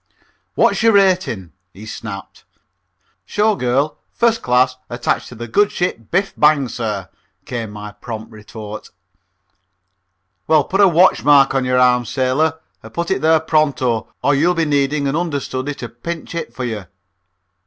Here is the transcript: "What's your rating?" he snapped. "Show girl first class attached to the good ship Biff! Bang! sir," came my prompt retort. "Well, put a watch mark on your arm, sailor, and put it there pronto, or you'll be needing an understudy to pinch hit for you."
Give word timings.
"What's 0.55 0.81
your 0.81 0.93
rating?" 0.93 1.51
he 1.75 1.85
snapped. 1.85 2.43
"Show 3.23 3.55
girl 3.55 3.99
first 4.11 4.41
class 4.41 4.77
attached 4.89 5.29
to 5.29 5.35
the 5.35 5.47
good 5.47 5.71
ship 5.71 6.09
Biff! 6.09 6.33
Bang! 6.35 6.67
sir," 6.69 7.07
came 7.45 7.69
my 7.69 7.91
prompt 7.91 8.31
retort. 8.31 8.89
"Well, 10.47 10.63
put 10.63 10.81
a 10.81 10.87
watch 10.87 11.23
mark 11.23 11.53
on 11.53 11.65
your 11.65 11.77
arm, 11.77 12.05
sailor, 12.05 12.59
and 12.81 12.91
put 12.91 13.11
it 13.11 13.21
there 13.21 13.39
pronto, 13.39 14.11
or 14.23 14.33
you'll 14.33 14.55
be 14.55 14.65
needing 14.65 15.07
an 15.07 15.15
understudy 15.15 15.75
to 15.75 15.89
pinch 15.89 16.31
hit 16.31 16.51
for 16.51 16.63
you." 16.65 16.87